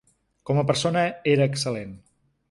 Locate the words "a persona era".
0.61-1.47